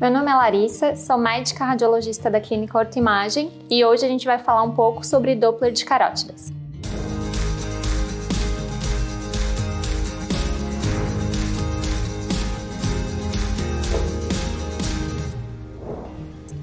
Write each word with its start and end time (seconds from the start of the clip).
Meu 0.00 0.10
nome 0.10 0.30
é 0.30 0.34
Larissa, 0.34 0.96
sou 0.96 1.18
médica 1.18 1.62
radiologista 1.62 2.30
da 2.30 2.40
Clínica 2.40 2.78
Ortoimagem 2.78 3.52
e 3.68 3.84
hoje 3.84 4.02
a 4.02 4.08
gente 4.08 4.24
vai 4.24 4.38
falar 4.38 4.62
um 4.62 4.70
pouco 4.70 5.04
sobre 5.04 5.36
Doppler 5.36 5.72
de 5.72 5.84
carótidas. 5.84 6.50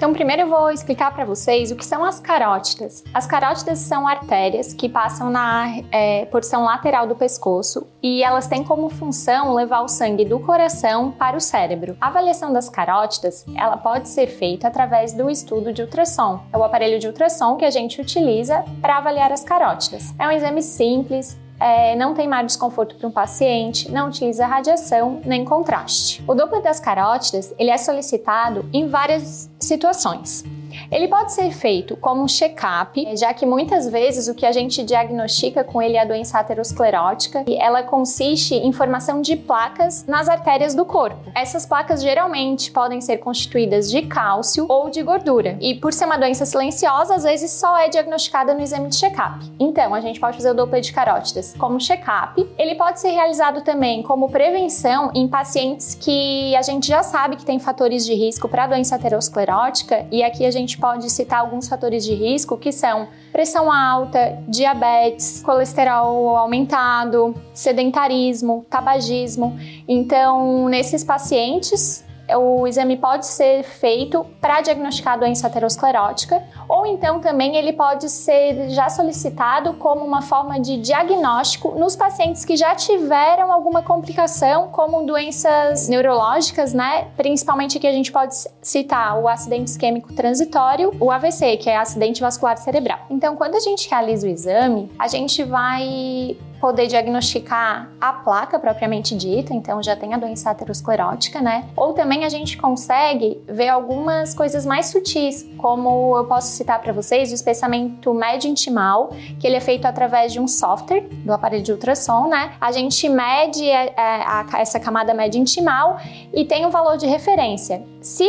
Então, 0.00 0.14
primeiro 0.14 0.44
eu 0.44 0.48
vou 0.48 0.70
explicar 0.70 1.12
para 1.14 1.26
vocês 1.26 1.70
o 1.70 1.76
que 1.76 1.84
são 1.84 2.02
as 2.02 2.18
carótidas. 2.18 3.04
As 3.12 3.26
carótidas 3.26 3.80
são 3.80 4.08
artérias 4.08 4.72
que 4.72 4.88
passam 4.88 5.28
na 5.28 5.66
é, 5.92 6.24
porção 6.24 6.64
lateral 6.64 7.06
do 7.06 7.14
pescoço 7.14 7.86
e 8.02 8.22
elas 8.22 8.46
têm 8.46 8.64
como 8.64 8.88
função 8.88 9.52
levar 9.52 9.82
o 9.82 9.88
sangue 9.88 10.24
do 10.24 10.40
coração 10.40 11.10
para 11.10 11.36
o 11.36 11.40
cérebro. 11.40 11.98
A 12.00 12.06
avaliação 12.06 12.50
das 12.50 12.66
carótidas, 12.66 13.44
ela 13.54 13.76
pode 13.76 14.08
ser 14.08 14.28
feita 14.28 14.68
através 14.68 15.12
do 15.12 15.28
estudo 15.28 15.70
de 15.70 15.82
ultrassom. 15.82 16.40
É 16.50 16.56
o 16.56 16.64
aparelho 16.64 16.98
de 16.98 17.06
ultrassom 17.06 17.56
que 17.56 17.66
a 17.66 17.70
gente 17.70 18.00
utiliza 18.00 18.64
para 18.80 18.96
avaliar 18.96 19.30
as 19.30 19.44
carótidas. 19.44 20.14
É 20.18 20.26
um 20.26 20.32
exame 20.32 20.62
simples, 20.62 21.38
é, 21.60 21.94
não 21.94 22.14
tem 22.14 22.26
mais 22.26 22.46
desconforto 22.46 22.96
para 22.96 23.06
um 23.06 23.10
paciente, 23.10 23.90
não 23.92 24.08
utiliza 24.08 24.46
radiação 24.46 25.20
nem 25.24 25.44
contraste. 25.44 26.24
O 26.26 26.34
Doppler 26.34 26.62
das 26.62 26.80
carótidas 26.80 27.54
ele 27.58 27.70
é 27.70 27.76
solicitado 27.76 28.68
em 28.72 28.88
várias 28.88 29.50
situações. 29.60 30.42
Ele 30.90 31.06
pode 31.06 31.32
ser 31.32 31.52
feito 31.52 31.96
como 31.96 32.24
um 32.24 32.26
check-up, 32.26 33.16
já 33.16 33.32
que 33.32 33.46
muitas 33.46 33.88
vezes 33.88 34.26
o 34.26 34.34
que 34.34 34.44
a 34.44 34.50
gente 34.50 34.82
diagnostica 34.82 35.62
com 35.62 35.80
ele 35.80 35.96
é 35.96 36.00
a 36.00 36.04
doença 36.04 36.38
aterosclerótica 36.38 37.44
e 37.46 37.54
ela 37.56 37.84
consiste 37.84 38.56
em 38.56 38.72
formação 38.72 39.22
de 39.22 39.36
placas 39.36 40.04
nas 40.06 40.28
artérias 40.28 40.74
do 40.74 40.84
corpo. 40.84 41.30
Essas 41.32 41.64
placas 41.64 42.02
geralmente 42.02 42.72
podem 42.72 43.00
ser 43.00 43.18
constituídas 43.18 43.88
de 43.88 44.02
cálcio 44.02 44.66
ou 44.68 44.90
de 44.90 45.00
gordura 45.00 45.56
e 45.60 45.76
por 45.76 45.92
ser 45.92 46.06
uma 46.06 46.18
doença 46.18 46.44
silenciosa, 46.44 47.14
às 47.14 47.22
vezes 47.22 47.52
só 47.52 47.78
é 47.78 47.88
diagnosticada 47.88 48.52
no 48.52 48.60
exame 48.60 48.88
de 48.88 48.96
check-up. 48.96 49.48
Então, 49.60 49.94
a 49.94 50.00
gente 50.00 50.18
pode 50.18 50.36
fazer 50.36 50.50
o 50.50 50.54
Doppler 50.54 50.82
de 50.82 50.92
carótidas 50.92 51.54
como 51.56 51.78
check-up. 51.78 52.48
Ele 52.58 52.74
pode 52.74 52.98
ser 52.98 53.10
realizado 53.10 53.62
também 53.62 54.02
como 54.02 54.28
prevenção 54.28 55.12
em 55.14 55.28
pacientes 55.28 55.94
que 55.94 56.54
a 56.56 56.62
gente 56.62 56.88
já 56.88 57.04
sabe 57.04 57.36
que 57.36 57.44
tem 57.44 57.60
fatores 57.60 58.04
de 58.04 58.12
risco 58.14 58.48
para 58.48 58.66
doença 58.66 58.96
aterosclerótica 58.96 60.04
e 60.10 60.24
aqui 60.24 60.44
a 60.44 60.50
gente 60.50 60.79
pode 60.80 61.10
citar 61.10 61.40
alguns 61.40 61.68
fatores 61.68 62.04
de 62.04 62.14
risco 62.14 62.56
que 62.56 62.72
são 62.72 63.08
pressão 63.30 63.70
alta, 63.70 64.42
diabetes, 64.48 65.42
colesterol 65.44 66.36
aumentado, 66.36 67.34
sedentarismo, 67.54 68.64
tabagismo. 68.68 69.56
Então, 69.86 70.68
nesses 70.68 71.04
pacientes, 71.04 72.04
o 72.36 72.66
exame 72.66 72.96
pode 72.96 73.26
ser 73.26 73.62
feito 73.62 74.24
para 74.40 74.60
diagnosticar 74.60 75.14
a 75.14 75.16
doença 75.16 75.46
aterosclerótica, 75.46 76.42
ou 76.68 76.86
então 76.86 77.20
também 77.20 77.56
ele 77.56 77.72
pode 77.72 78.08
ser 78.08 78.70
já 78.70 78.88
solicitado 78.88 79.74
como 79.74 80.04
uma 80.04 80.22
forma 80.22 80.60
de 80.60 80.76
diagnóstico 80.76 81.72
nos 81.78 81.96
pacientes 81.96 82.44
que 82.44 82.56
já 82.56 82.74
tiveram 82.74 83.52
alguma 83.52 83.82
complicação, 83.82 84.68
como 84.68 85.04
doenças 85.04 85.88
neurológicas, 85.88 86.72
né? 86.72 87.08
Principalmente 87.16 87.78
que 87.78 87.86
a 87.86 87.92
gente 87.92 88.12
pode 88.12 88.34
citar 88.62 89.18
o 89.18 89.28
acidente 89.28 89.70
isquêmico 89.70 90.12
transitório, 90.12 90.94
o 91.00 91.10
AVC, 91.10 91.56
que 91.56 91.68
é 91.68 91.76
acidente 91.76 92.20
vascular 92.20 92.56
cerebral. 92.56 93.00
Então, 93.10 93.36
quando 93.36 93.54
a 93.54 93.60
gente 93.60 93.88
realiza 93.88 94.26
o 94.26 94.30
exame, 94.30 94.90
a 94.98 95.08
gente 95.08 95.42
vai 95.42 96.36
poder 96.60 96.86
diagnosticar 96.86 97.90
a 98.00 98.12
placa 98.12 98.58
propriamente 98.58 99.16
dita, 99.16 99.54
então 99.54 99.82
já 99.82 99.96
tem 99.96 100.12
a 100.14 100.18
doença 100.18 100.50
aterosclerótica, 100.50 101.40
né? 101.40 101.68
Ou 101.74 101.94
também 101.94 102.24
a 102.24 102.28
gente 102.28 102.56
consegue 102.56 103.40
ver 103.48 103.68
algumas 103.68 104.34
coisas 104.34 104.66
mais 104.66 104.86
sutis, 104.86 105.48
como 105.56 106.16
eu 106.16 106.26
posso 106.26 106.48
citar 106.48 106.80
para 106.80 106.92
vocês 106.92 107.32
o 107.32 107.34
espessamento 107.34 108.12
médio 108.12 108.50
intimal, 108.50 109.10
que 109.38 109.46
ele 109.46 109.56
é 109.56 109.60
feito 109.60 109.86
através 109.86 110.32
de 110.32 110.40
um 110.40 110.46
software 110.46 111.08
do 111.24 111.32
aparelho 111.32 111.62
de 111.62 111.72
ultrassom, 111.72 112.28
né? 112.28 112.52
A 112.60 112.70
gente 112.72 113.08
mede 113.08 113.70
a, 113.70 113.84
é, 113.84 113.94
a, 113.96 114.46
essa 114.58 114.78
camada 114.78 115.14
média 115.14 115.38
intimal 115.38 115.98
e 116.32 116.44
tem 116.44 116.66
um 116.66 116.70
valor 116.70 116.96
de 116.96 117.06
referência. 117.06 117.82
Se 118.00 118.28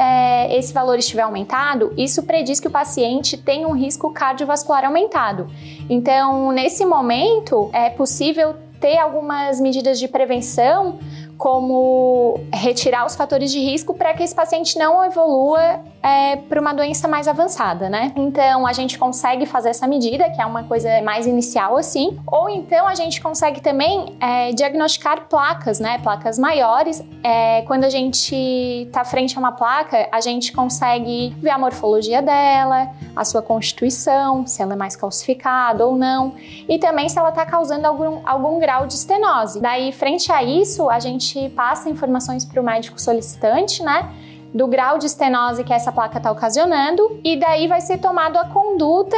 é, 0.00 0.56
esse 0.56 0.72
valor 0.72 0.98
estiver 0.98 1.20
aumentado, 1.20 1.92
isso 1.94 2.22
prediz 2.22 2.58
que 2.58 2.66
o 2.66 2.70
paciente 2.70 3.36
tem 3.36 3.66
um 3.66 3.72
risco 3.72 4.10
cardiovascular 4.10 4.86
aumentado. 4.86 5.46
Então, 5.90 6.50
nesse 6.52 6.86
momento, 6.86 7.68
é 7.70 7.90
possível 7.90 8.54
ter 8.80 8.96
algumas 8.96 9.60
medidas 9.60 9.98
de 9.98 10.08
prevenção 10.08 10.98
como 11.40 12.38
retirar 12.52 13.06
os 13.06 13.16
fatores 13.16 13.50
de 13.50 13.58
risco 13.58 13.94
para 13.94 14.12
que 14.12 14.22
esse 14.22 14.34
paciente 14.34 14.78
não 14.78 15.02
evolua 15.02 15.80
é, 16.02 16.36
para 16.36 16.60
uma 16.60 16.74
doença 16.74 17.08
mais 17.08 17.26
avançada, 17.26 17.88
né? 17.88 18.12
Então 18.14 18.66
a 18.66 18.74
gente 18.74 18.98
consegue 18.98 19.46
fazer 19.46 19.70
essa 19.70 19.86
medida, 19.86 20.28
que 20.28 20.40
é 20.40 20.44
uma 20.44 20.64
coisa 20.64 21.00
mais 21.00 21.26
inicial 21.26 21.78
assim, 21.78 22.20
ou 22.26 22.50
então 22.50 22.86
a 22.86 22.94
gente 22.94 23.22
consegue 23.22 23.62
também 23.62 24.16
é, 24.20 24.52
diagnosticar 24.52 25.28
placas, 25.30 25.80
né? 25.80 25.98
Placas 26.02 26.38
maiores. 26.38 27.02
É, 27.24 27.62
quando 27.62 27.84
a 27.84 27.90
gente 27.90 28.36
está 28.86 29.02
frente 29.02 29.34
a 29.34 29.40
uma 29.40 29.52
placa, 29.52 30.10
a 30.12 30.20
gente 30.20 30.52
consegue 30.52 31.34
ver 31.38 31.50
a 31.50 31.58
morfologia 31.58 32.20
dela, 32.20 32.90
a 33.16 33.24
sua 33.24 33.40
constituição, 33.40 34.46
se 34.46 34.60
ela 34.60 34.74
é 34.74 34.76
mais 34.76 34.94
calcificada 34.94 35.86
ou 35.86 35.96
não, 35.96 36.34
e 36.68 36.78
também 36.78 37.08
se 37.08 37.18
ela 37.18 37.30
está 37.30 37.46
causando 37.46 37.86
algum, 37.86 38.20
algum 38.26 38.58
grau 38.58 38.86
de 38.86 38.92
estenose. 38.92 39.58
Daí, 39.58 39.90
frente 39.90 40.30
a 40.30 40.42
isso, 40.42 40.90
a 40.90 40.98
gente 40.98 41.29
gente 41.30 41.50
passa 41.54 41.88
informações 41.88 42.44
para 42.44 42.60
o 42.60 42.64
médico 42.64 43.00
solicitante, 43.00 43.82
né? 43.82 44.10
Do 44.52 44.66
grau 44.66 44.98
de 44.98 45.06
estenose 45.06 45.62
que 45.62 45.72
essa 45.72 45.92
placa 45.92 46.18
está 46.18 46.30
ocasionando, 46.30 47.20
e 47.22 47.38
daí 47.38 47.68
vai 47.68 47.80
ser 47.80 47.98
tomado 47.98 48.36
a 48.36 48.46
conduta 48.46 49.16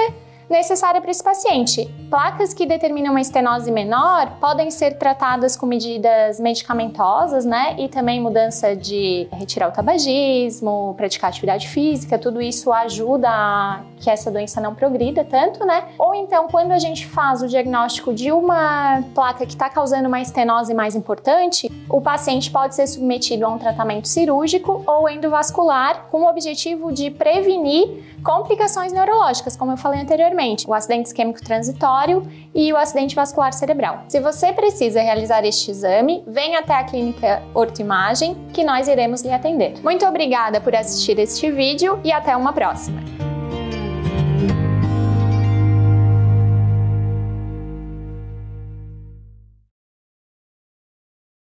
necessária 0.52 1.00
para 1.00 1.10
esse 1.10 1.24
paciente. 1.24 1.86
Placas 2.10 2.52
que 2.52 2.66
determinam 2.66 3.12
uma 3.12 3.20
estenose 3.20 3.72
menor 3.72 4.36
podem 4.38 4.70
ser 4.70 4.98
tratadas 4.98 5.56
com 5.56 5.64
medidas 5.64 6.38
medicamentosas, 6.38 7.46
né? 7.46 7.74
E 7.78 7.88
também 7.88 8.20
mudança 8.20 8.76
de 8.76 9.26
retirar 9.32 9.70
o 9.70 9.72
tabagismo, 9.72 10.94
praticar 10.96 11.30
atividade 11.30 11.66
física, 11.68 12.18
tudo 12.18 12.42
isso 12.42 12.70
ajuda 12.70 13.28
a 13.30 13.80
que 13.96 14.10
essa 14.10 14.30
doença 14.30 14.60
não 14.60 14.74
progrida 14.74 15.24
tanto, 15.24 15.64
né? 15.64 15.84
Ou 15.98 16.14
então, 16.14 16.48
quando 16.48 16.72
a 16.72 16.78
gente 16.78 17.06
faz 17.06 17.40
o 17.40 17.48
diagnóstico 17.48 18.12
de 18.12 18.30
uma 18.30 19.02
placa 19.14 19.46
que 19.46 19.52
está 19.52 19.70
causando 19.70 20.06
uma 20.06 20.20
estenose 20.20 20.74
mais 20.74 20.94
importante, 20.94 21.70
o 21.92 22.00
paciente 22.00 22.50
pode 22.50 22.74
ser 22.74 22.86
submetido 22.86 23.44
a 23.44 23.48
um 23.50 23.58
tratamento 23.58 24.08
cirúrgico 24.08 24.82
ou 24.86 25.08
endovascular 25.08 26.06
com 26.10 26.22
o 26.22 26.28
objetivo 26.28 26.90
de 26.90 27.10
prevenir 27.10 28.02
complicações 28.24 28.92
neurológicas, 28.92 29.56
como 29.56 29.72
eu 29.72 29.76
falei 29.76 30.00
anteriormente, 30.00 30.68
o 30.68 30.72
acidente 30.72 31.08
isquêmico 31.08 31.44
transitório 31.44 32.26
e 32.54 32.72
o 32.72 32.76
acidente 32.76 33.14
vascular 33.14 33.52
cerebral. 33.52 34.04
Se 34.08 34.20
você 34.20 34.52
precisa 34.52 35.02
realizar 35.02 35.44
este 35.44 35.70
exame, 35.70 36.24
venha 36.26 36.60
até 36.60 36.74
a 36.74 36.84
clínica 36.84 37.42
Ortoimagem 37.54 38.36
que 38.52 38.64
nós 38.64 38.88
iremos 38.88 39.22
lhe 39.22 39.32
atender. 39.32 39.74
Muito 39.82 40.06
obrigada 40.06 40.60
por 40.60 40.74
assistir 40.74 41.18
este 41.18 41.50
vídeo 41.50 42.00
e 42.02 42.10
até 42.10 42.34
uma 42.34 42.52
próxima! 42.52 43.21